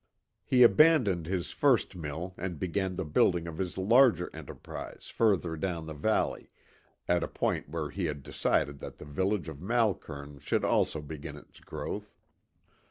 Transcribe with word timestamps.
He 0.43 0.63
abandoned 0.63 1.27
his 1.27 1.51
first 1.51 1.95
mill 1.95 2.33
and 2.35 2.57
began 2.57 2.95
the 2.95 3.05
building 3.05 3.45
of 3.45 3.59
his 3.59 3.77
larger 3.77 4.31
enterprise 4.35 5.13
further 5.15 5.55
down 5.55 5.85
the 5.85 5.93
valley, 5.93 6.49
at 7.07 7.23
a 7.23 7.27
point 7.27 7.69
where 7.69 7.91
he 7.91 8.05
had 8.05 8.23
decided 8.23 8.79
that 8.79 8.97
the 8.97 9.05
village 9.05 9.47
of 9.47 9.61
Malkern 9.61 10.39
should 10.39 10.65
also 10.65 11.03
begin 11.03 11.37
its 11.37 11.59
growth. 11.59 12.15